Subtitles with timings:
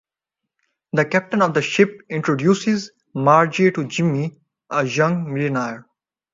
[0.93, 4.35] The captain of the ship introduces Margy to Jimmy,
[4.71, 5.85] a young millionaire.